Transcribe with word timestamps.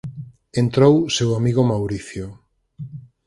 Entrou 0.61 0.95
seu 1.15 1.29
amigo 1.39 1.61
Mauricio. 1.71 2.25